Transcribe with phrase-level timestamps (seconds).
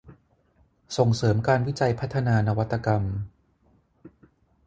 [0.97, 3.03] ส่งเสริมการวิจัยพัฒนานวัตกรรม